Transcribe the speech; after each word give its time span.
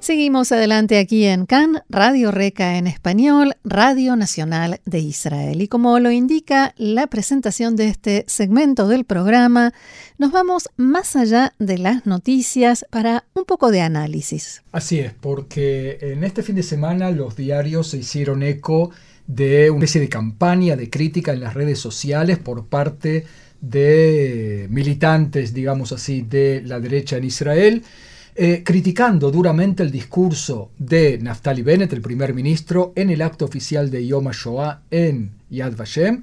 Seguimos 0.00 0.50
adelante 0.50 0.98
aquí 0.98 1.26
en 1.26 1.44
CAN, 1.44 1.82
Radio 1.90 2.30
Reca 2.30 2.78
en 2.78 2.86
español, 2.86 3.54
Radio 3.64 4.16
Nacional 4.16 4.80
de 4.86 4.98
Israel. 4.98 5.60
Y 5.60 5.68
como 5.68 5.98
lo 6.00 6.10
indica 6.10 6.74
la 6.78 7.06
presentación 7.06 7.76
de 7.76 7.88
este 7.88 8.24
segmento 8.26 8.88
del 8.88 9.04
programa, 9.04 9.74
nos 10.16 10.32
vamos 10.32 10.70
más 10.78 11.16
allá 11.16 11.52
de 11.58 11.76
las 11.76 12.06
noticias 12.06 12.86
para 12.88 13.24
un 13.34 13.44
poco 13.44 13.70
de 13.70 13.82
análisis. 13.82 14.62
Así 14.72 15.00
es, 15.00 15.12
porque 15.12 15.98
en 16.00 16.24
este 16.24 16.42
fin 16.42 16.56
de 16.56 16.62
semana 16.62 17.10
los 17.10 17.36
diarios 17.36 17.88
se 17.88 17.98
hicieron 17.98 18.42
eco 18.42 18.92
de 19.26 19.70
una 19.70 19.84
especie 19.84 20.00
de 20.00 20.08
campaña 20.08 20.76
de 20.76 20.88
crítica 20.88 21.34
en 21.34 21.40
las 21.40 21.52
redes 21.52 21.78
sociales 21.78 22.38
por 22.38 22.64
parte 22.64 23.26
de 23.60 24.66
militantes, 24.70 25.52
digamos 25.52 25.92
así, 25.92 26.22
de 26.22 26.62
la 26.64 26.80
derecha 26.80 27.18
en 27.18 27.24
Israel 27.24 27.84
eh, 28.34 28.62
criticando 28.64 29.30
duramente 29.30 29.82
el 29.82 29.90
discurso 29.90 30.70
de 30.78 31.18
Naftali 31.18 31.62
Bennett, 31.62 31.92
el 31.92 32.00
primer 32.00 32.34
ministro, 32.34 32.92
en 32.96 33.10
el 33.10 33.22
acto 33.22 33.44
oficial 33.44 33.90
de 33.90 34.06
Yom 34.06 34.28
HaShoah 34.28 34.82
en 34.90 35.32
Yad 35.50 35.76
Vashem, 35.76 36.22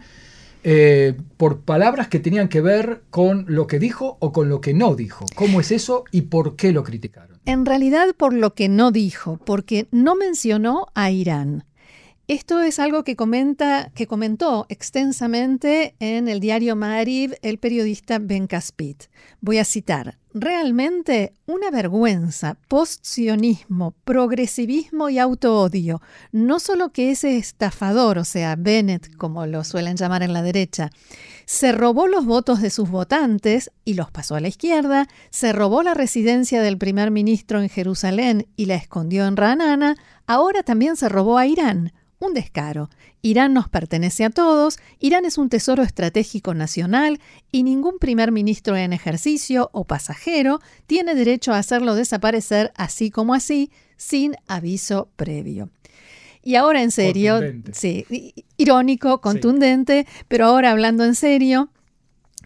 eh, 0.64 1.16
por 1.38 1.61
palabras 1.61 2.08
que 2.08 2.19
tenían 2.19 2.49
que 2.49 2.61
ver 2.61 3.03
con 3.09 3.45
lo 3.47 3.67
que 3.67 3.80
dijo 3.80 4.17
o 4.19 4.31
con 4.31 4.49
lo 4.49 4.61
que 4.61 4.73
no 4.73 4.95
dijo. 4.95 5.25
¿Cómo 5.36 5.59
es 5.59 5.72
eso 5.72 6.03
y 6.11 6.22
por 6.22 6.55
qué 6.55 6.72
lo 6.72 6.83
criticaron? 6.83 7.38
En 7.45 7.66
realidad 7.66 8.08
por 8.17 8.33
lo 8.33 8.53
que 8.53 8.67
no 8.67 8.92
dijo, 8.92 9.39
porque 9.45 9.88
no 9.92 10.16
mencionó 10.16 10.88
a 10.95 11.11
Irán. 11.11 11.64
Esto 12.30 12.61
es 12.61 12.78
algo 12.80 13.06
que, 13.06 13.16
comenta, 13.16 13.89
que 13.95 14.06
comentó 14.06 14.66
extensamente 14.67 15.95
en 16.02 16.28
el 16.28 16.42
diario 16.42 16.75
Ma'ariv 16.75 17.36
el 17.42 17.58
periodista 17.58 18.20
Ben 18.20 18.47
Caspit. 18.47 19.06
Voy 19.39 19.59
a 19.59 19.64
citar, 19.64 20.17
realmente 20.33 21.31
una 21.45 21.72
vergüenza, 21.72 22.58
postsionismo, 22.67 23.94
progresivismo 24.03 25.08
y 25.08 25.20
autoodio. 25.20 26.02
No 26.33 26.59
solo 26.59 26.89
que 26.89 27.11
ese 27.11 27.38
estafador, 27.38 28.17
o 28.17 28.25
sea, 28.25 28.58
Bennett, 28.58 29.16
como 29.16 29.45
lo 29.45 29.64
suelen 29.64 29.95
llamar 29.95 30.22
en 30.22 30.33
la 30.33 30.42
derecha, 30.42 30.89
se 31.45 31.72
robó 31.72 32.08
los 32.08 32.25
votos 32.25 32.61
de 32.61 32.72
sus 32.72 32.89
votantes 32.89 33.72
y 33.86 33.94
los 33.94 34.11
pasó 34.11 34.36
a 34.36 34.42
la 34.42 34.50
izquierda, 34.50 35.08
se 35.30 35.53
robó 35.53 35.81
la 35.81 35.94
residencia 35.94 36.61
del 36.61 36.78
primer 36.78 37.09
ministro 37.09 37.61
en 37.61 37.70
Jerusalén 37.70 38.50
y 38.58 38.66
la 38.66 38.75
escondió 38.75 39.25
en 39.25 39.38
Ranana, 39.38 39.95
ahora 40.25 40.61
también 40.61 40.98
se 40.98 41.08
robó 41.08 41.38
a 41.38 41.48
Irán 41.48 41.94
un 42.20 42.34
descaro. 42.34 42.90
Irán 43.22 43.54
nos 43.54 43.70
pertenece 43.70 44.26
a 44.26 44.30
todos, 44.30 44.80
Irán 45.00 45.26
es 45.26 45.38
un 45.38 45.50
tesoro 45.50 45.84
estratégico 45.84 46.54
nacional 46.54 47.20
y 47.52 47.64
ningún 47.64 48.00
primer 48.00 48.32
ministro 48.32 48.76
en 48.76 48.94
ejercicio 48.94 49.70
o 49.73 49.84
pasajero 49.84 50.60
tiene 50.86 51.16
derecho 51.16 51.54
a 51.54 51.60
hacerlo 51.60 51.95
desaparecer 51.95 52.72
así 52.76 53.12
como 53.12 53.34
así, 53.34 53.72
sin 53.98 54.36
aviso 54.48 55.10
previo. 55.16 55.70
Y 56.44 56.56
ahora 56.56 56.82
en 56.82 56.92
serio, 56.92 57.42
sí, 57.73 58.06
irónico, 58.56 59.20
contundente, 59.20 60.08
pero 60.30 60.45
ahora 60.45 60.72
hablando 60.72 61.04
en 61.04 61.16
serio, 61.16 61.70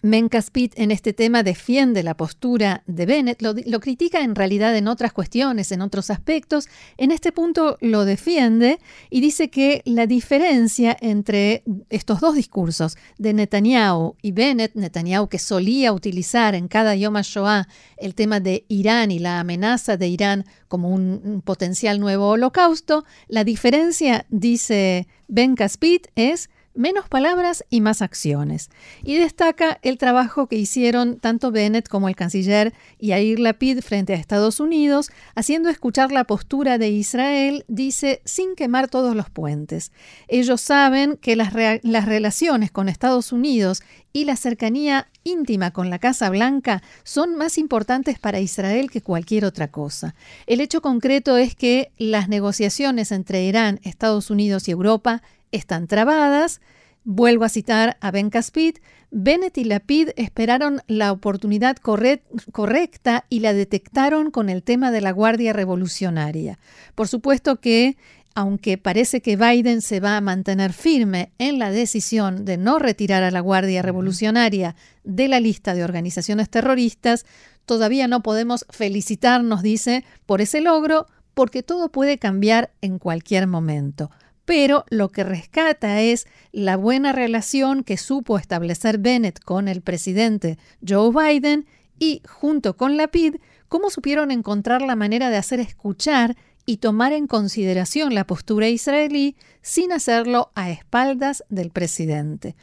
Mencaspit 0.01 0.73
en 0.77 0.89
este 0.89 1.13
tema 1.13 1.43
defiende 1.43 2.01
la 2.01 2.17
postura 2.17 2.83
de 2.87 3.05
Bennett, 3.05 3.41
lo, 3.41 3.79
critica 3.79 4.21
en 4.21 4.33
realidad 4.33 4.75
en 4.75 4.87
otras 4.87 5.13
cuestiones, 5.13 5.71
en 5.71 5.81
otros 5.81 6.09
aspectos. 6.09 6.67
En 6.97 7.11
este 7.11 7.31
punto 7.31 7.77
lo 7.81 8.03
defiende 8.03 8.79
y 9.11 9.21
dice 9.21 9.49
que 9.49 9.83
la 9.85 10.07
diferencia 10.07 10.97
entre 11.01 11.63
estos 11.89 12.19
dos 12.19 12.35
discursos 12.35 12.97
de 13.19 13.33
Netanyahu 13.33 14.15
y 14.21 14.31
Bennett, 14.31 14.73
Netanyahu 14.73 15.27
que 15.27 15.37
solía 15.37 15.93
utilizar 15.93 16.55
en 16.55 16.67
cada 16.67 16.95
Yom 16.95 17.15
HaShoah 17.17 17.67
el 17.97 18.15
tema 18.15 18.39
de 18.39 18.65
Irán 18.69 19.11
y 19.11 19.19
la 19.19 19.39
amenaza 19.39 19.97
de 19.97 20.07
Irán 20.07 20.45
como 20.67 20.89
un, 20.89 21.21
un 21.23 21.41
potencial 21.41 21.99
nuevo 21.99 22.29
holocausto, 22.29 23.05
la 23.27 23.43
diferencia, 23.43 24.25
dice 24.29 25.07
Ben 25.27 25.55
Caspit, 25.55 26.07
es 26.15 26.49
menos 26.73 27.07
palabras 27.09 27.65
y 27.69 27.81
más 27.81 28.01
acciones. 28.01 28.69
Y 29.03 29.15
destaca 29.15 29.79
el 29.81 29.97
trabajo 29.97 30.47
que 30.47 30.55
hicieron 30.55 31.19
tanto 31.19 31.51
Bennett 31.51 31.87
como 31.87 32.07
el 32.07 32.15
canciller 32.15 32.73
Yair 32.99 33.39
Lapid 33.39 33.81
frente 33.81 34.13
a 34.13 34.17
Estados 34.17 34.59
Unidos, 34.59 35.11
haciendo 35.35 35.69
escuchar 35.69 36.11
la 36.11 36.23
postura 36.23 36.77
de 36.77 36.89
Israel, 36.89 37.65
dice, 37.67 38.21
sin 38.25 38.55
quemar 38.55 38.87
todos 38.87 39.15
los 39.15 39.29
puentes. 39.29 39.91
Ellos 40.27 40.61
saben 40.61 41.17
que 41.17 41.35
las, 41.35 41.53
las 41.83 42.05
relaciones 42.05 42.71
con 42.71 42.89
Estados 42.89 43.31
Unidos 43.31 43.81
y 44.13 44.25
la 44.25 44.35
cercanía 44.35 45.07
íntima 45.23 45.71
con 45.71 45.89
la 45.89 45.99
Casa 45.99 46.29
Blanca 46.29 46.81
son 47.03 47.35
más 47.35 47.57
importantes 47.57 48.19
para 48.19 48.39
Israel 48.39 48.89
que 48.91 49.01
cualquier 49.01 49.45
otra 49.45 49.69
cosa. 49.69 50.15
El 50.47 50.61
hecho 50.61 50.81
concreto 50.81 51.37
es 51.37 51.55
que 51.55 51.91
las 51.97 52.27
negociaciones 52.27 53.11
entre 53.11 53.43
Irán, 53.43 53.79
Estados 53.83 54.29
Unidos 54.29 54.67
y 54.67 54.71
Europa 54.71 55.21
están 55.51 55.87
trabadas. 55.87 56.61
Vuelvo 57.03 57.45
a 57.45 57.49
citar 57.49 57.97
a 57.99 58.11
Ben 58.11 58.29
Caspit, 58.29 58.79
Bennett 59.09 59.57
y 59.57 59.63
Lapid 59.63 60.09
esperaron 60.15 60.81
la 60.87 61.11
oportunidad 61.11 61.77
correcta 61.77 63.25
y 63.27 63.39
la 63.39 63.53
detectaron 63.53 64.29
con 64.29 64.49
el 64.49 64.61
tema 64.61 64.91
de 64.91 65.01
la 65.01 65.11
Guardia 65.11 65.51
Revolucionaria. 65.51 66.59
Por 66.93 67.07
supuesto 67.07 67.59
que, 67.59 67.97
aunque 68.35 68.77
parece 68.77 69.21
que 69.21 69.35
Biden 69.35 69.81
se 69.81 69.99
va 69.99 70.15
a 70.15 70.21
mantener 70.21 70.73
firme 70.73 71.31
en 71.39 71.57
la 71.57 71.71
decisión 71.71 72.45
de 72.45 72.57
no 72.57 72.77
retirar 72.77 73.23
a 73.23 73.31
la 73.31 73.39
Guardia 73.39 73.81
Revolucionaria 73.81 74.75
de 75.03 75.27
la 75.27 75.39
lista 75.39 75.73
de 75.73 75.83
organizaciones 75.83 76.49
terroristas, 76.49 77.25
todavía 77.65 78.07
no 78.07 78.21
podemos 78.21 78.65
felicitarnos, 78.69 79.63
dice, 79.63 80.05
por 80.27 80.39
ese 80.39 80.61
logro, 80.61 81.07
porque 81.33 81.63
todo 81.63 81.89
puede 81.89 82.19
cambiar 82.19 82.71
en 82.81 82.99
cualquier 82.99 83.47
momento 83.47 84.11
pero 84.45 84.85
lo 84.89 85.09
que 85.09 85.23
rescata 85.23 86.01
es 86.01 86.27
la 86.51 86.77
buena 86.77 87.11
relación 87.11 87.83
que 87.83 87.97
supo 87.97 88.37
establecer 88.37 88.97
Bennett 88.97 89.39
con 89.39 89.67
el 89.67 89.81
presidente 89.81 90.57
Joe 90.87 91.11
Biden 91.11 91.65
y, 91.99 92.21
junto 92.27 92.75
con 92.75 92.97
la 92.97 93.07
PID, 93.07 93.35
cómo 93.67 93.89
supieron 93.89 94.31
encontrar 94.31 94.81
la 94.81 94.95
manera 94.95 95.29
de 95.29 95.37
hacer 95.37 95.59
escuchar 95.59 96.35
y 96.65 96.77
tomar 96.77 97.13
en 97.13 97.27
consideración 97.27 98.13
la 98.13 98.25
postura 98.25 98.67
israelí 98.67 99.35
sin 99.61 99.91
hacerlo 99.91 100.51
a 100.55 100.69
espaldas 100.69 101.43
del 101.49 101.71
presidente. 101.71 102.55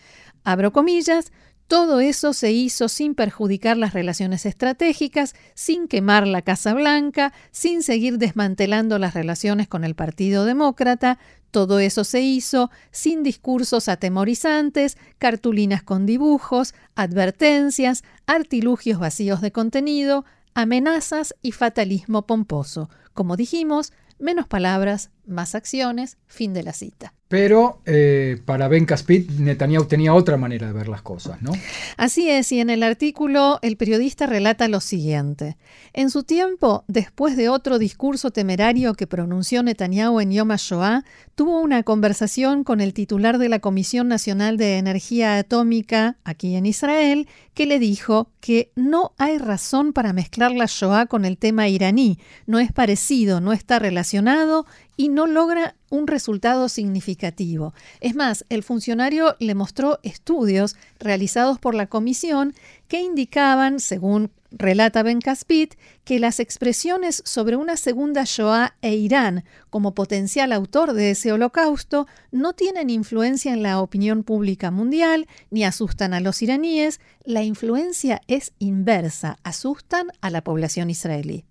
Abro 0.45 0.73
comillas, 0.73 1.33
todo 1.69 2.01
eso 2.01 2.33
se 2.33 2.51
hizo 2.51 2.89
sin 2.89 3.15
perjudicar 3.15 3.77
las 3.77 3.93
relaciones 3.93 4.47
estratégicas, 4.47 5.35
sin 5.55 5.87
quemar 5.87 6.27
la 6.27 6.41
Casa 6.41 6.73
Blanca, 6.73 7.35
sin 7.51 7.83
seguir 7.83 8.17
desmantelando 8.17 8.99
las 8.99 9.13
relaciones 9.13 9.69
con 9.69 9.85
el 9.85 9.95
Partido 9.95 10.47
Demócrata. 10.47 11.19
Todo 11.51 11.79
eso 11.79 12.05
se 12.05 12.21
hizo 12.21 12.71
sin 12.91 13.23
discursos 13.23 13.89
atemorizantes, 13.89 14.99
cartulinas 15.19 15.83
con 15.83 16.05
dibujos, 16.05 16.75
advertencias, 16.95 18.05
artilugios 18.27 18.99
vacíos 18.99 19.41
de 19.41 19.53
contenido, 19.53 20.25
amenazas 20.55 21.35
y 21.41 21.53
fatalismo 21.53 22.27
pomposo. 22.27 22.91
Como 23.15 23.37
dijimos, 23.37 23.93
menos 24.19 24.47
palabras, 24.47 25.11
más 25.29 25.55
acciones, 25.55 26.19
fin 26.27 26.53
de 26.55 26.63
la 26.63 26.73
cita. 26.73 27.15
Pero 27.29 27.83
eh, 27.85 28.41
para 28.47 28.69
Ben 28.69 28.87
Caspit, 28.87 29.31
Netanyahu 29.33 29.85
tenía 29.85 30.15
otra 30.15 30.39
manera 30.39 30.69
de 30.69 30.73
ver 30.73 30.89
las 30.89 31.03
cosas, 31.03 31.43
¿no? 31.43 31.53
Así 31.99 32.31
es, 32.31 32.51
y 32.53 32.61
en 32.61 32.71
el 32.71 32.83
artículo 32.83 33.59
el 33.61 33.77
periodista 33.77 34.27
relata 34.27 34.67
lo 34.67 34.81
siguiente. 34.81 35.59
En 35.93 36.09
su 36.09 36.23
tiempo, 36.23 36.85
después 36.89 37.37
de 37.37 37.51
otro 37.51 37.79
discurso 37.79 38.31
temerario 38.31 38.95
que 38.95 39.07
pronunció 39.07 39.63
Netanyahu 39.63 40.21
en 40.21 40.31
Yom 40.33 40.51
HaShoah, 40.53 41.05
tuvo 41.35 41.61
una 41.61 41.83
conversación 41.83 42.65
con 42.65 42.81
el 42.81 42.95
titular 42.95 43.37
de 43.37 43.51
la 43.51 43.59
Comisión 43.59 44.09
Nacional 44.09 44.57
de 44.57 44.79
Energía 44.79 45.37
Atómica 45.37 46.17
aquí 46.25 46.57
en 46.57 46.65
Israel, 46.65 47.29
que 47.53 47.67
le 47.67 47.79
dijo 47.79 48.31
que 48.41 48.73
no 48.75 49.13
hay 49.19 49.37
razón 49.37 49.93
para 49.93 50.15
mezclar 50.15 50.53
la 50.53 50.67
Shoah 50.67 51.07
con 51.07 51.27
el 51.27 51.37
tema 51.37 51.69
iraní, 51.69 52.19
no 52.47 52.59
es 52.59 52.73
parecido, 52.73 53.43
no 53.43 53.53
está 53.53 53.79
relacionado 53.79 54.65
y 54.97 55.09
no 55.09 55.18
logra 55.27 55.75
un 55.91 56.07
resultado 56.07 56.69
significativo. 56.69 57.75
Es 58.01 58.15
más, 58.15 58.45
el 58.49 58.63
funcionario 58.63 59.37
le 59.39 59.55
mostró 59.55 59.99
estudios 60.03 60.77
realizados 60.99 61.59
por 61.59 61.75
la 61.75 61.87
comisión 61.87 62.55
que 62.89 63.01
indicaban, 63.01 63.81
según 63.81 64.31
relata 64.51 65.03
Ben 65.03 65.21
Caspit 65.21 65.75
que 66.05 66.19
las 66.19 66.41
expresiones 66.41 67.23
sobre 67.25 67.57
una 67.57 67.77
segunda 67.77 68.25
Shoah 68.25 68.75
e 68.81 68.95
Irán 68.95 69.45
como 69.71 69.95
potencial 69.95 70.53
autor 70.53 70.95
de 70.95 71.11
ese 71.11 71.33
holocausto 71.33 72.07
no 72.31 72.55
tienen 72.55 72.91
influencia 72.91 73.53
en 73.53 73.63
la 73.63 73.81
opinión 73.81 74.23
pública 74.23 74.71
mundial 74.71 75.27
ni 75.51 75.65
asustan 75.65 76.15
a 76.15 76.21
los 76.21 76.41
iraníes, 76.41 77.01
la 77.25 77.43
influencia 77.43 78.23
es 78.27 78.53
inversa, 78.59 79.39
asustan 79.43 80.09
a 80.21 80.31
la 80.31 80.43
población 80.43 80.91
israelí. 80.91 81.45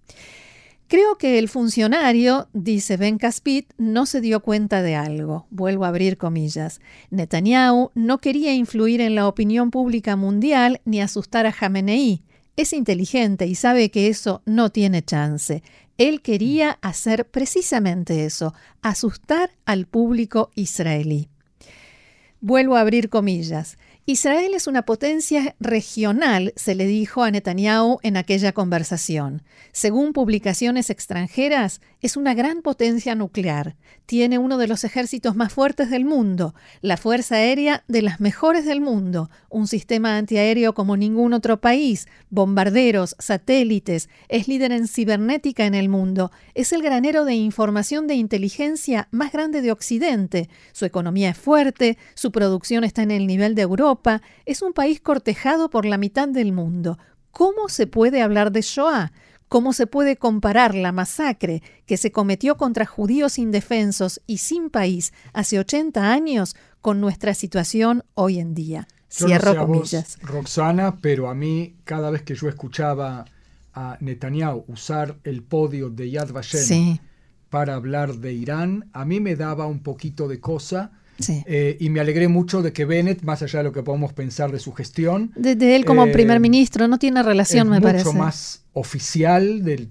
Creo 0.88 1.18
que 1.18 1.38
el 1.38 1.50
funcionario, 1.50 2.48
dice 2.54 2.96
Ben 2.96 3.18
Caspit, 3.18 3.74
no 3.78 4.06
se 4.06 4.22
dio 4.22 4.40
cuenta 4.42 4.82
de 4.82 4.96
algo. 4.96 5.46
Vuelvo 5.50 5.84
a 5.84 5.90
abrir 5.90 6.18
comillas. 6.18 6.80
Netanyahu 7.10 7.92
no 7.94 8.20
quería 8.20 8.54
influir 8.54 9.02
en 9.02 9.14
la 9.14 9.28
opinión 9.28 9.70
pública 9.70 10.16
mundial 10.16 10.80
ni 10.86 11.02
asustar 11.02 11.46
a 11.46 11.52
Jamenei. 11.52 12.24
Es 12.56 12.72
inteligente 12.72 13.48
y 13.48 13.56
sabe 13.56 13.92
que 13.92 14.08
eso 14.08 14.42
no 14.46 14.70
tiene 14.70 15.04
chance. 15.04 15.62
Él 15.98 16.22
quería 16.22 16.80
hacer 16.82 17.28
precisamente 17.28 18.24
eso, 18.24 18.54
asustar 18.82 19.52
al 19.66 19.88
público 19.88 20.52
israelí. 20.56 21.28
Vuelvo 22.40 22.78
a 22.78 22.82
abrir 22.82 23.10
comillas. 23.10 23.78
Israel 24.10 24.54
es 24.54 24.68
una 24.68 24.84
potencia 24.84 25.54
regional, 25.60 26.54
se 26.56 26.76
le 26.76 26.86
dijo 26.86 27.24
a 27.24 27.30
Netanyahu 27.30 28.00
en 28.04 28.16
aquella 28.16 28.54
conversación. 28.54 29.44
Según 29.74 30.14
publicaciones 30.14 30.90
extranjeras, 30.90 31.82
es 32.00 32.16
una 32.16 32.34
gran 32.34 32.62
potencia 32.62 33.16
nuclear. 33.16 33.76
Tiene 34.06 34.38
uno 34.38 34.58
de 34.58 34.68
los 34.68 34.86
ejércitos 34.86 35.36
más 35.36 35.52
fuertes 35.52 35.90
del 35.90 36.06
mundo, 36.06 36.56
la 36.80 36.96
fuerza 36.96 37.36
aérea 37.36 37.84
de 37.90 38.02
las 38.02 38.22
mejores 38.22 38.64
del 38.64 38.80
mundo, 38.80 39.30
un 39.50 39.68
sistema 39.68 40.16
antiaéreo 40.16 40.74
como 40.74 40.96
ningún 40.96 41.34
otro 41.34 41.60
país, 41.60 42.08
bombarderos, 42.30 43.14
satélites, 43.20 44.08
es 44.30 44.48
líder 44.48 44.72
en 44.72 44.88
cibernética 44.88 45.66
en 45.66 45.76
el 45.76 45.90
mundo, 45.90 46.32
es 46.56 46.72
el 46.72 46.82
granero 46.82 47.26
de 47.26 47.36
información 47.36 48.08
de 48.08 48.16
inteligencia 48.16 49.10
más 49.12 49.34
grande 49.34 49.62
de 49.62 49.74
Occidente. 49.74 50.48
Su 50.72 50.86
economía 50.86 51.32
es 51.32 51.38
fuerte, 51.38 51.98
su 52.14 52.32
producción 52.32 52.86
está 52.86 53.04
en 53.04 53.12
el 53.12 53.28
nivel 53.28 53.54
de 53.54 53.64
Europa, 53.64 53.97
es 54.46 54.62
un 54.62 54.74
país 54.74 55.02
cortejado 55.02 55.70
por 55.70 55.86
la 55.86 55.98
mitad 55.98 56.28
del 56.28 56.52
mundo. 56.52 56.98
¿Cómo 57.32 57.70
se 57.70 57.88
puede 57.88 58.22
hablar 58.22 58.52
de 58.52 58.62
Shoah? 58.62 59.12
¿Cómo 59.50 59.72
se 59.72 59.88
puede 59.88 60.18
comparar 60.18 60.76
la 60.76 60.92
masacre 60.92 61.62
que 61.86 61.96
se 61.96 62.12
cometió 62.12 62.58
contra 62.58 62.86
judíos 62.86 63.38
indefensos 63.38 64.22
y 64.28 64.40
sin 64.40 64.70
país 64.70 65.14
hace 65.32 65.58
80 65.58 66.12
años 66.12 66.56
con 66.82 67.00
nuestra 67.00 67.34
situación 67.34 68.04
hoy 68.14 68.40
en 68.40 68.54
día? 68.54 68.88
Cierro 69.10 69.56
comillas. 69.56 70.18
Roxana, 70.22 70.98
pero 71.02 71.30
a 71.30 71.34
mí 71.34 71.76
cada 71.86 72.10
vez 72.10 72.24
que 72.24 72.36
yo 72.36 72.50
escuchaba 72.50 73.26
a 73.74 73.98
Netanyahu 74.02 74.66
usar 74.68 75.18
el 75.24 75.44
podio 75.44 75.90
de 75.90 76.12
Yad 76.12 76.32
Vashem 76.32 76.98
para 77.50 77.76
hablar 77.76 78.16
de 78.16 78.34
Irán, 78.34 78.90
a 78.92 79.06
mí 79.06 79.22
me 79.22 79.38
daba 79.38 79.66
un 79.68 79.82
poquito 79.82 80.28
de 80.28 80.42
cosa 80.42 80.92
eh, 81.46 81.78
y 81.80 81.90
me 81.90 82.00
alegré 82.00 82.28
mucho 82.28 82.62
de 82.62 82.74
que 82.74 82.86
Bennett, 82.86 83.24
más 83.24 83.42
allá 83.42 83.60
de 83.60 83.64
lo 83.64 83.72
que 83.72 83.84
podemos 83.84 84.14
pensar 84.14 84.52
de 84.52 84.60
su 84.60 84.74
gestión. 84.74 85.32
De, 85.36 85.76
él 85.76 85.86
como 85.86 86.06
eh, 86.06 86.12
primer 86.12 86.40
ministro, 86.40 86.88
no 86.88 87.00
tiene 87.00 87.24
relación, 87.24 87.70
me 87.70 87.82
parece. 87.82 88.06
Mucho 88.06 88.18
más 88.18 88.64
oficial 88.74 89.64
del 89.64 89.90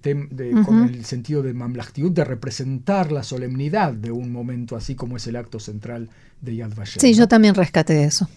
con 0.64 0.84
el 0.84 1.04
sentido 1.04 1.42
de 1.42 1.52
mamlachtiut, 1.52 2.14
de 2.14 2.24
representar 2.24 3.10
la 3.10 3.24
solemnidad 3.24 3.92
de 3.92 4.12
un 4.12 4.30
momento 4.30 4.76
así 4.76 4.94
como 4.94 5.16
es 5.16 5.26
el 5.26 5.36
acto 5.36 5.58
central 5.58 6.08
de 6.40 6.56
Yad 6.56 6.74
Vashem. 6.74 7.00
Sí, 7.00 7.14
yo 7.14 7.26
también 7.26 7.54
rescaté 7.54 8.04
eso. 8.04 8.28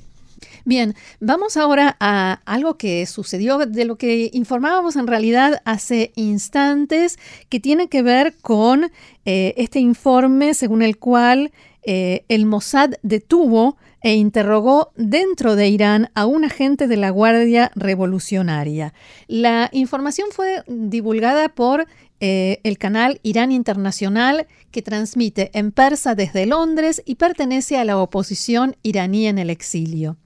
Bien, 0.65 0.95
vamos 1.19 1.57
ahora 1.57 1.97
a 1.99 2.41
algo 2.45 2.77
que 2.77 3.05
sucedió, 3.05 3.57
de 3.57 3.85
lo 3.85 3.97
que 3.97 4.29
informábamos 4.33 4.95
en 4.95 5.07
realidad 5.07 5.61
hace 5.65 6.11
instantes, 6.15 7.17
que 7.49 7.59
tiene 7.59 7.87
que 7.89 8.01
ver 8.01 8.35
con 8.41 8.91
eh, 9.25 9.53
este 9.57 9.79
informe 9.79 10.53
según 10.53 10.81
el 10.81 10.97
cual 10.97 11.51
eh, 11.83 12.25
el 12.27 12.45
Mossad 12.45 12.91
detuvo 13.03 13.77
e 14.01 14.15
interrogó 14.15 14.91
dentro 14.95 15.55
de 15.55 15.67
Irán 15.69 16.09
a 16.13 16.25
un 16.25 16.45
agente 16.45 16.87
de 16.87 16.97
la 16.97 17.09
Guardia 17.09 17.71
Revolucionaria. 17.75 18.93
La 19.27 19.69
información 19.71 20.29
fue 20.31 20.63
divulgada 20.67 21.49
por 21.49 21.87
eh, 22.21 22.59
el 22.63 22.77
canal 22.77 23.19
Irán 23.23 23.51
Internacional 23.51 24.47
que 24.71 24.81
transmite 24.81 25.51
en 25.53 25.71
persa 25.71 26.15
desde 26.15 26.45
Londres 26.45 27.01
y 27.05 27.15
pertenece 27.15 27.77
a 27.77 27.85
la 27.85 27.97
oposición 27.97 28.75
iraní 28.83 29.27
en 29.27 29.37
el 29.37 29.49
exilio. 29.49 30.17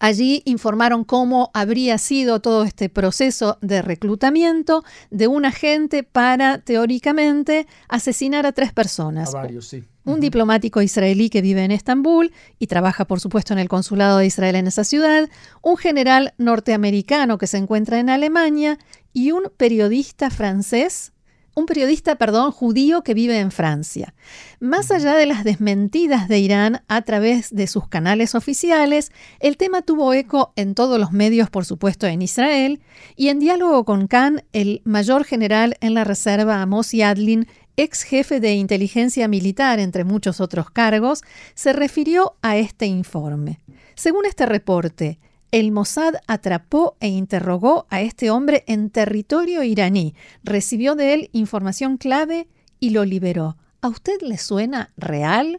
Allí 0.00 0.42
informaron 0.44 1.04
cómo 1.04 1.50
habría 1.54 1.98
sido 1.98 2.40
todo 2.40 2.62
este 2.62 2.88
proceso 2.88 3.58
de 3.60 3.82
reclutamiento 3.82 4.84
de 5.10 5.26
un 5.26 5.44
agente 5.44 6.04
para, 6.04 6.58
teóricamente, 6.58 7.66
asesinar 7.88 8.46
a 8.46 8.52
tres 8.52 8.72
personas. 8.72 9.34
A 9.34 9.38
varios, 9.38 9.66
sí 9.66 9.84
un 10.08 10.20
diplomático 10.20 10.80
israelí 10.80 11.28
que 11.28 11.42
vive 11.42 11.62
en 11.62 11.70
Estambul 11.70 12.32
y 12.58 12.66
trabaja, 12.66 13.04
por 13.04 13.20
supuesto, 13.20 13.52
en 13.52 13.58
el 13.58 13.68
consulado 13.68 14.18
de 14.18 14.26
Israel 14.26 14.56
en 14.56 14.66
esa 14.66 14.84
ciudad, 14.84 15.28
un 15.62 15.76
general 15.76 16.34
norteamericano 16.38 17.36
que 17.36 17.46
se 17.46 17.58
encuentra 17.58 17.98
en 18.00 18.08
Alemania 18.08 18.78
y 19.12 19.32
un 19.32 19.52
periodista 19.56 20.30
francés, 20.30 21.12
un 21.54 21.66
periodista, 21.66 22.14
perdón, 22.14 22.52
judío 22.52 23.02
que 23.02 23.14
vive 23.14 23.38
en 23.38 23.50
Francia. 23.50 24.14
Más 24.60 24.90
allá 24.90 25.14
de 25.14 25.26
las 25.26 25.44
desmentidas 25.44 26.28
de 26.28 26.38
Irán 26.38 26.82
a 26.88 27.02
través 27.02 27.54
de 27.54 27.66
sus 27.66 27.88
canales 27.88 28.34
oficiales, 28.34 29.10
el 29.40 29.56
tema 29.56 29.82
tuvo 29.82 30.14
eco 30.14 30.52
en 30.56 30.74
todos 30.74 30.98
los 31.00 31.12
medios, 31.12 31.50
por 31.50 31.64
supuesto, 31.64 32.06
en 32.06 32.22
Israel, 32.22 32.80
y 33.16 33.28
en 33.28 33.40
diálogo 33.40 33.84
con 33.84 34.06
Khan, 34.06 34.44
el 34.52 34.82
mayor 34.84 35.24
general 35.24 35.76
en 35.80 35.94
la 35.94 36.04
reserva 36.04 36.62
Amos 36.62 36.92
Yadlin 36.92 37.48
ex 37.78 38.02
jefe 38.02 38.40
de 38.40 38.54
inteligencia 38.54 39.28
militar, 39.28 39.78
entre 39.78 40.02
muchos 40.02 40.40
otros 40.40 40.68
cargos, 40.68 41.22
se 41.54 41.72
refirió 41.72 42.32
a 42.42 42.56
este 42.56 42.86
informe. 42.86 43.58
Según 43.94 44.26
este 44.26 44.46
reporte, 44.46 45.18
el 45.52 45.70
Mossad 45.70 46.14
atrapó 46.26 46.96
e 47.00 47.06
interrogó 47.06 47.86
a 47.88 48.00
este 48.00 48.30
hombre 48.30 48.64
en 48.66 48.90
territorio 48.90 49.62
iraní, 49.62 50.14
recibió 50.42 50.96
de 50.96 51.14
él 51.14 51.28
información 51.32 51.98
clave 51.98 52.48
y 52.80 52.90
lo 52.90 53.04
liberó. 53.04 53.54
¿A 53.80 53.88
usted 53.88 54.20
le 54.22 54.38
suena 54.38 54.90
real? 54.96 55.58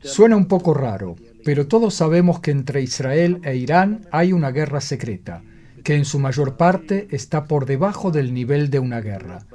Suena 0.00 0.36
un 0.36 0.46
poco 0.46 0.74
raro, 0.74 1.14
pero 1.46 1.68
todos 1.68 1.94
sabemos 1.94 2.40
que 2.40 2.50
entre 2.50 2.82
Israel 2.82 3.40
e 3.44 3.54
Irán 3.54 4.08
hay 4.10 4.32
una 4.32 4.50
guerra 4.50 4.80
secreta, 4.80 5.44
que 5.84 5.94
en 5.94 6.04
su 6.04 6.18
mayor 6.18 6.56
parte 6.56 7.06
está 7.12 7.44
por 7.44 7.66
debajo 7.66 8.10
del 8.10 8.34
nivel 8.34 8.68
de 8.68 8.80
una 8.80 9.00
guerra. 9.00 9.46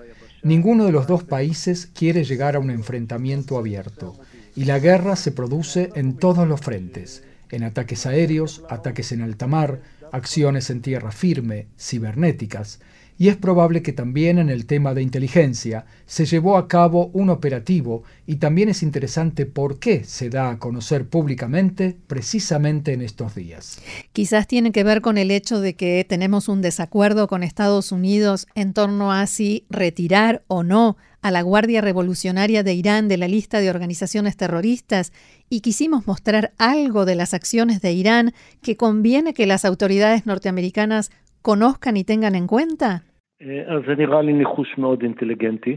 Ninguno 0.42 0.86
de 0.86 0.94
los 0.94 1.06
dos 1.06 1.26
países 1.26 1.88
quiere 1.94 2.24
llegar 2.24 2.56
a 2.56 2.60
un 2.60 2.72
enfrentamiento 2.72 3.58
abierto, 3.58 4.18
y 4.56 4.64
la 4.64 4.80
guerra 4.80 5.18
se 5.18 5.34
produce 5.34 5.90
en 5.94 6.16
todos 6.16 6.48
los 6.48 6.62
frentes, 6.62 7.26
en 7.50 7.66
ataques 7.66 8.06
aéreos, 8.06 8.64
ataques 8.70 9.12
en 9.12 9.22
alta 9.22 9.48
mar, 9.48 9.82
acciones 10.14 10.70
en 10.70 10.82
tierra 10.82 11.12
firme, 11.12 11.68
cibernéticas, 11.78 12.80
y 13.18 13.30
es 13.30 13.38
probable 13.38 13.82
que 13.82 13.94
también 13.94 14.40
en 14.40 14.50
el 14.50 14.66
tema 14.66 14.94
de 14.94 15.02
inteligencia 15.02 15.86
se 16.06 16.26
llevó 16.26 16.58
a 16.58 16.68
cabo 16.68 17.12
un 17.14 17.30
operativo 17.30 18.04
y 18.26 18.38
también 18.38 18.70
es 18.70 18.84
interesante 18.84 19.46
por 19.46 19.80
qué 19.80 20.04
se 20.04 20.30
da 20.30 20.50
a 20.50 20.60
conocer 20.60 21.08
públicamente 21.08 21.98
precisamente 22.08 22.94
en 22.94 23.02
estos 23.02 23.36
días. 23.36 23.80
Quizás 24.14 24.48
tiene 24.48 24.72
que 24.72 24.84
ver 24.84 25.02
con 25.02 25.18
el 25.18 25.32
hecho 25.32 25.62
de 25.62 25.76
que 25.76 26.06
tenemos 26.08 26.48
un 26.48 26.62
desacuerdo 26.62 27.28
con 27.28 27.44
Estados 27.44 27.92
Unidos 27.92 28.48
en 28.56 28.74
torno 28.74 29.12
a 29.12 29.28
si 29.28 29.66
retirar 29.70 30.44
o 30.48 30.64
no 30.64 30.98
a 31.22 31.32
la 31.32 31.42
Guardia 31.42 31.82
Revolucionaria 31.82 32.64
de 32.64 32.74
Irán 32.74 33.08
de 33.08 33.18
la 33.18 33.28
lista 33.28 33.60
de 33.60 33.70
organizaciones 33.70 34.38
terroristas 34.38 35.14
y 35.50 35.62
quisimos 35.62 36.08
mostrar 36.08 36.54
algo 36.58 37.06
de 37.06 37.16
las 37.16 37.34
acciones 37.34 37.82
de 37.82 37.94
Irán 37.94 38.34
que 38.62 38.78
conviene 38.78 39.34
que 39.34 39.46
las 39.46 39.66
autoridades 39.66 40.26
norteamericanas 40.26 41.12
conozcan 41.43 41.97
y 41.97 42.05
tengan 42.05 42.35
en 42.35 42.47
cuenta? 42.47 43.03
אז 43.41 43.83
זה 43.87 43.95
נראה 43.95 44.23
לי 44.23 44.33
ניחוש 44.33 44.79
מאוד 44.79 45.03
אינטליגנטי, 45.03 45.77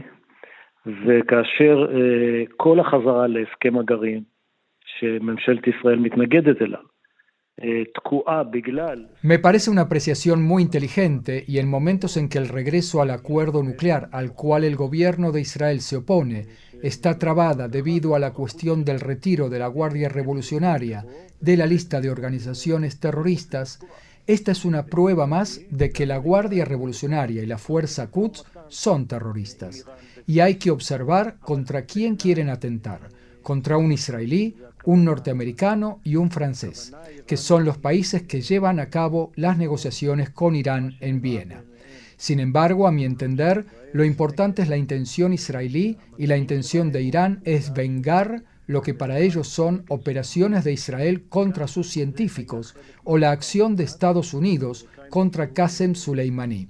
וכאשר 0.86 1.86
כל 2.56 2.80
החזרה 2.80 3.26
להסכם 3.26 3.78
הגרעין 3.78 4.22
שממשלת 4.84 5.66
ישראל 5.66 5.98
מתנגדת 5.98 6.62
אליו, 6.62 6.80
Me 9.22 9.38
parece 9.38 9.70
una 9.70 9.82
apreciación 9.82 10.42
muy 10.42 10.62
inteligente 10.62 11.44
y 11.46 11.58
en 11.58 11.68
momentos 11.68 12.16
en 12.16 12.30
que 12.30 12.38
el 12.38 12.48
regreso 12.48 13.02
al 13.02 13.10
acuerdo 13.10 13.62
nuclear 13.62 14.08
al 14.12 14.32
cual 14.32 14.64
el 14.64 14.76
gobierno 14.76 15.30
de 15.30 15.42
Israel 15.42 15.80
se 15.80 15.96
opone 15.96 16.46
está 16.82 17.18
trabada 17.18 17.68
debido 17.68 18.14
a 18.14 18.18
la 18.18 18.32
cuestión 18.32 18.84
del 18.84 19.00
retiro 19.00 19.50
de 19.50 19.58
la 19.58 19.66
Guardia 19.66 20.08
Revolucionaria 20.08 21.04
de 21.38 21.56
la 21.58 21.66
lista 21.66 22.00
de 22.00 22.10
organizaciones 22.10 22.98
terroristas, 22.98 23.80
esta 24.27 24.51
es 24.51 24.65
una 24.65 24.87
prueba 24.87 25.27
más 25.27 25.61
de 25.69 25.91
que 25.91 26.07
la 26.07 26.17
Guardia 26.17 26.65
Revolucionaria 26.65 27.43
y 27.43 27.45
la 27.45 27.59
Fuerza 27.59 28.07
Quds 28.07 28.43
son 28.69 29.07
terroristas. 29.07 29.85
Y 30.25 30.39
hay 30.39 30.55
que 30.55 30.71
observar 30.71 31.37
contra 31.39 31.85
quién 31.85 32.15
quieren 32.15 32.49
atentar. 32.49 33.09
Contra 33.43 33.77
un 33.77 33.91
israelí, 33.91 34.55
un 34.83 35.05
norteamericano 35.05 35.99
y 36.03 36.15
un 36.15 36.31
francés, 36.31 36.91
que 37.27 37.37
son 37.37 37.65
los 37.65 37.77
países 37.77 38.23
que 38.23 38.41
llevan 38.41 38.79
a 38.79 38.89
cabo 38.89 39.31
las 39.35 39.59
negociaciones 39.59 40.31
con 40.31 40.55
Irán 40.55 40.97
en 41.01 41.21
Viena. 41.21 41.63
Sin 42.17 42.39
embargo, 42.39 42.87
a 42.87 42.91
mi 42.91 43.05
entender, 43.05 43.67
lo 43.93 44.03
importante 44.03 44.63
es 44.63 44.69
la 44.69 44.77
intención 44.77 45.33
israelí 45.33 45.97
y 46.17 46.25
la 46.25 46.37
intención 46.37 46.91
de 46.91 47.03
Irán 47.03 47.41
es 47.43 47.73
vengar 47.73 48.43
lo 48.67 48.81
que 48.81 48.93
para 48.93 49.19
ellos 49.19 49.47
son 49.47 49.85
operaciones 49.89 50.63
de 50.63 50.73
Israel 50.73 51.25
contra 51.29 51.67
sus 51.67 51.89
científicos 51.89 52.75
o 53.03 53.17
la 53.17 53.31
acción 53.31 53.75
de 53.75 53.83
Estados 53.83 54.33
Unidos 54.33 54.87
contra 55.09 55.51
Qasem 55.51 55.95
Soleimani. 55.95 56.69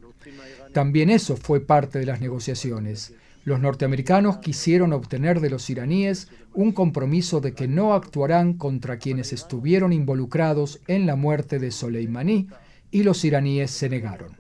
También 0.74 1.10
eso 1.10 1.38
fue 1.38 1.62
parte 1.62 2.00
de 2.00 2.06
las 2.06 2.20
negociaciones. 2.20 3.14
Los 3.46 3.60
norteamericanos 3.60 4.38
quisieron 4.38 4.92
obtener 4.92 5.40
de 5.40 5.50
los 5.50 5.70
iraníes 5.70 6.30
un 6.54 6.72
compromiso 6.72 7.42
de 7.42 7.54
que 7.54 7.68
no 7.68 7.94
actuarán 7.94 8.54
contra 8.56 8.98
quienes 8.98 9.34
estuvieron 9.34 9.94
involucrados 9.94 10.82
en 10.88 11.06
la 11.06 11.16
muerte 11.16 11.60
de 11.60 11.72
Soleimani 11.72 12.48
y 12.92 13.04
los 13.04 13.24
iraníes 13.24 13.72
se 13.72 13.88
negaron. 13.88 14.36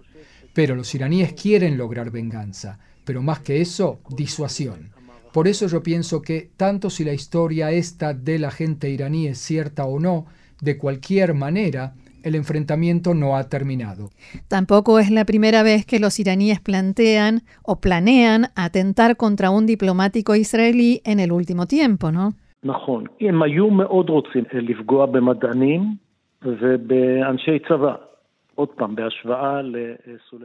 Pero 0.54 0.76
los 0.76 0.96
iraníes 0.96 1.34
quieren 1.34 1.78
lograr 1.78 2.10
venganza, 2.10 2.80
pero 3.04 3.22
más 3.22 3.40
que 3.40 3.62
eso, 3.62 4.00
disuasión. 4.10 4.95
Por 5.36 5.50
eso 5.50 5.68
yo 5.68 5.84
pienso 5.84 6.22
que, 6.22 6.48
tanto 6.56 6.90
si 6.90 7.04
la 7.04 7.12
historia 7.12 7.70
esta 7.70 8.14
de 8.14 8.40
la 8.40 8.52
gente 8.52 8.90
iraní 8.90 9.28
es 9.28 9.38
cierta 9.38 9.84
o 9.84 10.00
no, 10.00 10.28
de 10.62 10.78
cualquier 10.78 11.34
manera, 11.34 11.92
el 12.24 12.36
enfrentamiento 12.36 13.14
no 13.14 13.36
ha 13.36 13.50
terminado. 13.50 14.12
Tampoco 14.48 14.98
es 14.98 15.12
la 15.12 15.26
primera 15.26 15.62
vez 15.62 15.86
que 15.86 16.00
los 16.00 16.22
iraníes 16.22 16.62
plantean 16.62 17.42
o 17.64 17.82
planean 17.82 18.46
atentar 18.56 19.18
contra 19.18 19.50
un 19.50 19.66
diplomático 19.66 20.36
israelí 20.36 21.02
en 21.04 21.20
el 21.20 21.34
último 21.34 21.66
tiempo, 21.66 22.14
¿no? 22.14 22.32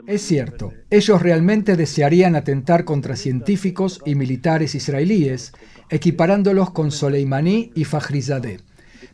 Es 0.07 0.23
cierto, 0.23 0.73
ellos 0.91 1.23
realmente 1.23 1.77
desearían 1.77 2.35
atentar 2.35 2.85
contra 2.85 3.15
científicos 3.15 4.01
y 4.05 4.17
militares 4.17 4.75
israelíes, 4.75 5.53
equiparándolos 5.91 6.71
con 6.71 6.91
Soleimani 6.91 7.71
y 7.75 7.85
Fakhrizadeh. 7.85 8.61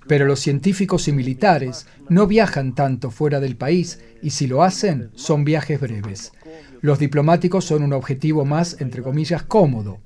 Pero 0.09 0.25
los 0.25 0.41
científicos 0.41 1.09
y 1.09 1.13
militares 1.13 1.87
no 2.09 2.27
viajan 2.27 2.75
tanto 2.75 3.11
fuera 3.11 3.41
del 3.41 3.57
país 3.57 4.03
y 4.23 4.31
si 4.31 4.47
lo 4.47 4.63
hacen 4.63 5.11
son 5.15 5.45
viajes 5.45 5.81
breves. 5.81 6.33
Los 6.81 6.99
diplomáticos 6.99 7.65
son 7.65 7.83
un 7.83 7.93
objetivo 7.93 8.45
más, 8.45 8.81
entre 8.81 9.03
comillas, 9.03 9.43
cómodo. 9.43 9.99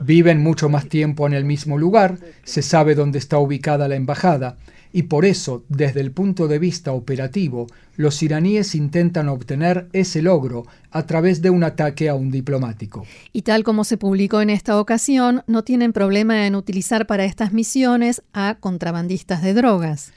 Viven 0.00 0.42
mucho 0.42 0.68
más 0.68 0.88
tiempo 0.88 1.26
en 1.26 1.32
el 1.32 1.44
mismo 1.44 1.78
lugar, 1.78 2.18
se 2.44 2.62
sabe 2.62 2.94
dónde 2.94 3.18
está 3.18 3.38
ubicada 3.38 3.88
la 3.88 3.96
embajada, 3.96 4.56
y 4.92 5.04
por 5.04 5.24
eso, 5.26 5.62
desde 5.68 6.00
el 6.00 6.10
punto 6.10 6.48
de 6.48 6.58
vista 6.58 6.92
operativo, 6.92 7.66
los 7.96 8.22
iraníes 8.22 8.74
intentan 8.74 9.28
obtener 9.28 9.88
ese 9.92 10.22
logro 10.22 10.64
a 10.90 11.04
través 11.04 11.42
de 11.42 11.50
un 11.50 11.64
ataque 11.64 12.08
a 12.08 12.14
un 12.14 12.30
diplomático. 12.30 13.04
Y 13.32 13.42
tal 13.42 13.62
como 13.62 13.84
se 13.84 13.98
publicó 13.98 14.40
en 14.40 14.48
esta 14.48 14.80
ocasión, 14.80 15.42
no 15.46 15.64
tienen 15.64 15.92
problema 15.92 16.46
en 16.46 16.54
utilizar 16.54 17.06
para 17.06 17.24
estas 17.24 17.52
misiones 17.52 18.22
a 18.32 18.56
contrabandistas 18.58 19.42
de 19.42 19.52
drogas. 19.52 20.14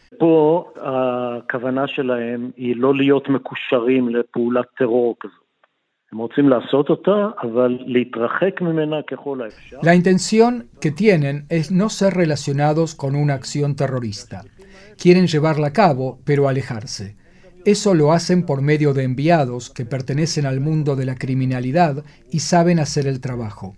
La 9.82 9.96
intención 9.96 10.70
que 10.82 10.92
tienen 10.92 11.46
es 11.50 11.72
no 11.72 11.90
ser 11.90 12.14
relacionados 12.14 12.96
con 12.96 13.16
una 13.16 13.36
acción 13.36 13.76
terrorista 13.76 14.44
quieren 15.00 15.28
llevarla 15.28 15.68
a 15.68 15.74
cabo, 15.74 16.20
pero 16.26 16.48
alejarse. 16.48 17.16
Eso 17.66 17.94
lo 17.94 18.12
hacen 18.12 18.44
por 18.44 18.62
medio 18.62 18.94
de 18.94 19.04
enviados 19.04 19.70
que 19.70 19.86
pertenecen 19.86 20.46
al 20.46 20.60
mundo 20.60 20.96
de 20.96 21.06
la 21.06 21.16
criminalidad 21.16 22.04
y 22.32 22.40
saben 22.40 22.80
hacer 22.80 23.08
el 23.08 23.20
trabajo. 23.20 23.76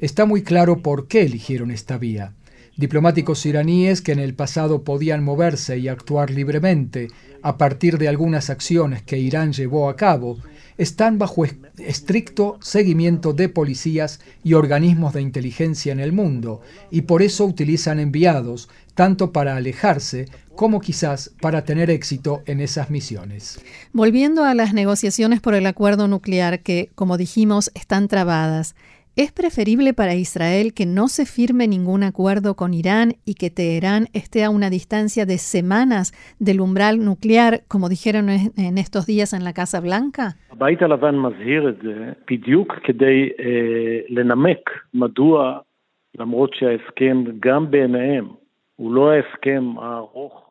Está 0.00 0.26
muy 0.26 0.42
claro 0.42 0.82
por 0.82 1.08
qué 1.08 1.22
eligieron 1.22 1.70
esta 1.70 1.98
vía. 1.98 2.34
Diplomáticos 2.76 3.44
iraníes 3.44 4.02
que 4.02 4.12
en 4.12 4.20
el 4.20 4.34
pasado 4.34 4.84
podían 4.84 5.24
moverse 5.24 5.78
y 5.78 5.88
actuar 5.88 6.30
libremente 6.30 7.08
a 7.42 7.58
partir 7.58 7.98
de 7.98 8.08
algunas 8.08 8.50
acciones 8.50 9.02
que 9.02 9.18
Irán 9.18 9.52
llevó 9.52 9.88
a 9.88 9.96
cabo, 9.96 10.38
están 10.78 11.18
bajo 11.18 11.44
estricto 11.76 12.58
seguimiento 12.62 13.32
de 13.32 13.48
policías 13.48 14.20
y 14.44 14.54
organismos 14.54 15.12
de 15.12 15.20
inteligencia 15.22 15.92
en 15.92 16.00
el 16.00 16.12
mundo 16.12 16.62
y 16.90 17.02
por 17.02 17.22
eso 17.22 17.44
utilizan 17.44 17.98
enviados 17.98 18.68
tanto 18.94 19.32
para 19.32 19.56
alejarse 19.56 20.26
como 20.54 20.80
quizás 20.80 21.30
para 21.40 21.64
tener 21.64 21.90
éxito 21.90 22.42
en 22.46 22.60
esas 22.60 22.90
misiones. 22.90 23.60
Volviendo 23.92 24.44
a 24.44 24.54
las 24.54 24.74
negociaciones 24.74 25.40
por 25.40 25.54
el 25.54 25.66
acuerdo 25.66 26.08
nuclear 26.08 26.60
que, 26.60 26.90
como 26.96 27.16
dijimos, 27.16 27.70
están 27.74 28.08
trabadas, 28.08 28.74
¿es 29.18 29.32
preferible 29.32 29.94
para 29.94 30.14
Israel 30.14 30.72
que 30.72 30.86
no 30.86 31.08
se 31.08 31.26
firme 31.26 31.66
ningún 31.66 32.04
acuerdo 32.04 32.54
con 32.54 32.72
Irán 32.72 33.16
y 33.24 33.34
que 33.34 33.50
Teherán 33.50 34.06
esté 34.12 34.44
a 34.44 34.50
una 34.50 34.70
distancia 34.70 35.26
de 35.26 35.38
semanas 35.38 36.12
del 36.38 36.60
umbral 36.60 37.04
nuclear, 37.04 37.62
como 37.66 37.88
dijeron 37.88 38.28
en 38.30 38.78
estos 38.78 39.06
días 39.06 39.32
en 39.32 39.42
la 39.42 39.52
Casa 39.52 39.80
Blanca? 39.80 40.36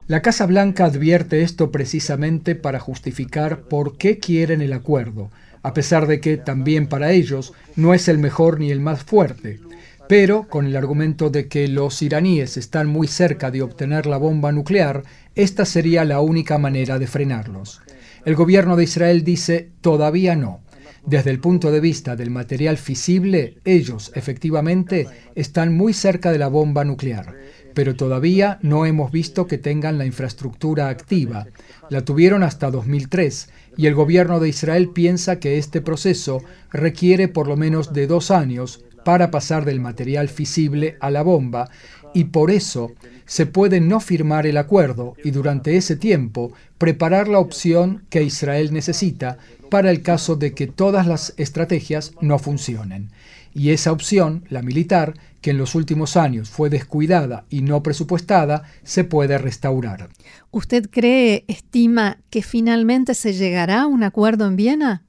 La 0.10 0.22
Casa 0.22 0.46
Blanca 0.46 0.86
advierte 0.86 1.42
esto 1.42 1.72
precisamente 1.72 2.56
para 2.56 2.80
justificar 2.80 3.70
por 3.70 3.98
qué 3.98 4.20
quieren 4.20 4.62
el 4.62 4.74
acuerdo, 4.74 5.30
a 5.64 5.74
pesar 5.74 6.08
de 6.08 6.20
que 6.20 6.38
también 6.38 6.88
para 6.88 7.12
ellos 7.12 7.54
no 7.76 7.94
es 7.94 8.08
el 8.08 8.18
mejor 8.18 8.60
ni 8.60 8.72
el 8.72 8.80
más 8.80 9.04
fuerte, 9.04 9.60
pero 10.08 10.48
con 10.48 10.66
el 10.66 10.76
argumento 10.76 11.30
de 11.30 11.48
que 11.48 11.68
los 11.68 12.02
iraníes 12.02 12.58
están 12.58 12.88
muy 12.88 13.08
cerca 13.08 13.52
de 13.52 13.62
obtener 13.62 14.06
la 14.06 14.18
bomba 14.18 14.52
nuclear, 14.52 15.04
esta 15.36 15.66
sería 15.66 16.06
la 16.06 16.22
única 16.22 16.58
manera 16.58 16.98
de 16.98 17.08
frenarlos. 17.08 17.82
El 18.26 18.36
gobierno 18.36 18.76
de 18.76 18.86
Israel 18.86 19.24
dice 19.24 19.70
todavía 19.82 20.36
no. 20.36 20.62
Desde 21.06 21.32
el 21.32 21.40
punto 21.40 21.72
de 21.72 21.80
vista 21.80 22.18
del 22.18 22.32
material 22.32 22.78
fisible, 22.78 23.60
ellos 23.64 24.12
efectivamente 24.16 25.08
están 25.36 25.74
muy 25.74 25.94
cerca 25.94 26.34
de 26.34 26.38
la 26.38 26.50
bomba 26.50 26.84
nuclear 26.84 27.36
pero 27.78 27.96
todavía 27.96 28.58
no 28.64 28.88
hemos 28.88 29.12
visto 29.12 29.46
que 29.46 29.60
tengan 29.60 30.00
la 30.00 30.08
infraestructura 30.08 30.90
activa. 30.90 31.46
La 31.92 32.04
tuvieron 32.04 32.42
hasta 32.42 32.72
2003 32.72 33.50
y 33.78 33.86
el 33.86 33.94
gobierno 33.94 34.40
de 34.40 34.50
Israel 34.50 34.90
piensa 34.90 35.40
que 35.40 35.60
este 35.60 35.80
proceso 35.80 36.42
requiere 36.72 37.28
por 37.28 37.48
lo 37.48 37.56
menos 37.56 37.94
de 37.94 38.08
dos 38.08 38.32
años 38.32 38.84
para 39.06 39.30
pasar 39.30 39.64
del 39.64 39.80
material 39.80 40.28
fisible 40.28 40.98
a 41.02 41.12
la 41.12 41.22
bomba 41.22 41.70
y 42.18 42.24
por 42.24 42.50
eso 42.50 42.94
se 43.26 43.46
puede 43.46 43.80
no 43.80 44.00
firmar 44.00 44.48
el 44.48 44.58
acuerdo 44.58 45.14
y 45.24 45.30
durante 45.30 45.78
ese 45.78 45.96
tiempo 45.96 46.52
preparar 46.80 47.28
la 47.28 47.38
opción 47.38 48.06
que 48.10 48.24
Israel 48.24 48.74
necesita 48.74 49.38
para 49.70 49.92
el 49.92 50.02
caso 50.02 50.36
de 50.36 50.56
que 50.56 50.66
todas 50.66 51.06
las 51.06 51.38
estrategias 51.38 52.16
no 52.20 52.40
funcionen. 52.40 53.10
Y 53.54 53.70
esa 53.70 53.92
opción, 53.92 54.46
la 54.50 54.64
militar, 54.64 55.14
que 55.44 55.52
en 55.52 55.60
los 55.60 55.76
últimos 55.76 56.18
años 56.18 56.50
fue 56.50 56.72
descuidada 56.72 57.46
y 57.52 57.62
no 57.62 57.84
presupuestada, 57.84 58.64
se 58.82 59.04
puede 59.04 59.38
restaurar. 59.38 60.08
¿Usted 60.50 60.90
cree, 60.90 61.46
estima, 61.48 62.18
que 62.32 62.42
finalmente 62.42 63.14
se 63.14 63.34
llegará 63.34 63.82
a 63.82 63.88
un 63.88 64.02
acuerdo 64.02 64.48
en 64.48 64.56
Viena? 64.56 65.04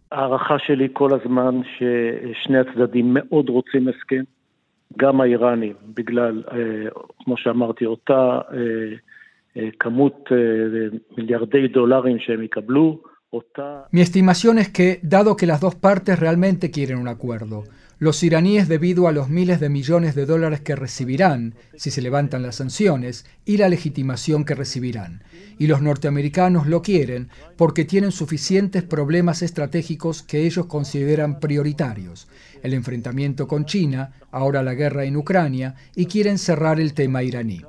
Mi 13.93 14.01
estimación 14.01 14.59
es 14.59 14.71
que, 14.71 15.01
dado 15.03 15.37
que 15.37 15.47
las 15.47 15.61
dos 15.61 15.75
partes 15.75 16.19
realmente 16.19 16.71
quieren 16.71 16.99
un 16.99 17.09
acuerdo, 17.09 17.65
los 18.01 18.23
iraníes 18.23 18.69
debido 18.69 19.09
a 19.09 19.13
los 19.13 19.29
miles 19.29 19.59
de 19.59 19.69
millones 19.69 20.15
de 20.15 20.25
dólares 20.25 20.61
que 20.61 20.77
recibirán 20.77 21.57
si 21.77 21.91
se 21.91 22.01
levantan 22.01 22.43
las 22.43 22.57
sanciones 22.57 23.27
y 23.45 23.57
la 23.57 23.69
legitimación 23.69 24.45
que 24.45 24.55
recibirán. 24.55 25.25
Y 25.59 25.67
los 25.67 25.83
norteamericanos 25.83 26.69
lo 26.69 26.81
quieren 26.81 27.29
porque 27.57 27.85
tienen 27.85 28.13
suficientes 28.13 28.85
problemas 28.85 29.43
estratégicos 29.43 30.23
que 30.23 30.47
ellos 30.47 30.67
consideran 30.67 31.41
prioritarios. 31.41 32.29
El 32.63 32.73
enfrentamiento 32.73 33.49
con 33.49 33.65
China, 33.65 34.13
ahora 34.31 34.63
la 34.63 34.75
guerra 34.75 35.05
en 35.05 35.17
Ucrania, 35.17 35.75
y 35.97 36.07
quieren 36.07 36.39
cerrar 36.39 36.79
el 36.79 36.95
tema 36.95 37.25
iraní. 37.25 37.63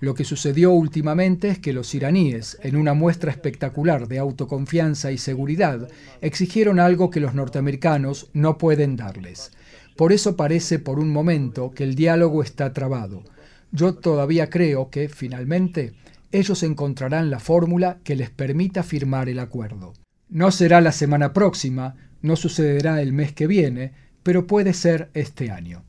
Lo 0.00 0.14
que 0.14 0.24
sucedió 0.24 0.72
últimamente 0.72 1.48
es 1.48 1.58
que 1.60 1.72
los 1.72 1.94
iraníes, 1.94 2.58
en 2.62 2.74
una 2.76 2.94
muestra 2.94 3.30
espectacular 3.30 4.08
de 4.08 4.18
autoconfianza 4.18 5.12
y 5.12 5.18
seguridad, 5.18 5.88
exigieron 6.20 6.80
algo 6.80 7.10
que 7.10 7.20
los 7.20 7.34
norteamericanos 7.34 8.28
no 8.32 8.58
pueden 8.58 8.96
darles. 8.96 9.52
Por 9.98 10.12
eso 10.12 10.36
parece 10.36 10.78
por 10.78 11.00
un 11.00 11.10
momento 11.10 11.72
que 11.72 11.82
el 11.82 11.96
diálogo 11.96 12.44
está 12.44 12.72
trabado. 12.72 13.24
Yo 13.72 13.94
todavía 13.94 14.48
creo 14.48 14.90
que, 14.90 15.08
finalmente, 15.08 15.92
ellos 16.30 16.62
encontrarán 16.62 17.30
la 17.30 17.40
fórmula 17.40 17.98
que 18.04 18.14
les 18.14 18.30
permita 18.30 18.84
firmar 18.84 19.28
el 19.28 19.40
acuerdo. 19.40 19.94
No 20.28 20.52
será 20.52 20.80
la 20.80 20.92
semana 20.92 21.32
próxima, 21.32 21.96
no 22.22 22.36
sucederá 22.36 23.02
el 23.02 23.12
mes 23.12 23.32
que 23.32 23.48
viene, 23.48 23.90
pero 24.22 24.46
puede 24.46 24.72
ser 24.72 25.10
este 25.14 25.50
año. 25.50 25.84